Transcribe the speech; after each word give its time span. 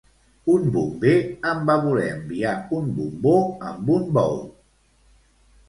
Un 0.53 0.63
bomber 0.75 1.11
em 1.49 1.61
va 1.67 1.75
voler 1.83 2.07
enviar 2.15 2.55
un 2.79 2.89
bombó 2.97 3.37
amb 3.73 3.95
un 3.99 4.11
bou. 4.19 4.37